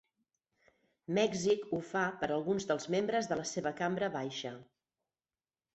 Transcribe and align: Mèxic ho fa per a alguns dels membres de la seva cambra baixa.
Mèxic 1.17 1.67
ho 1.77 1.81
fa 1.91 2.07
per 2.23 2.31
a 2.31 2.35
alguns 2.41 2.67
dels 2.73 2.91
membres 2.97 3.33
de 3.33 3.39
la 3.43 3.47
seva 3.55 3.77
cambra 3.83 4.13
baixa. 4.21 4.59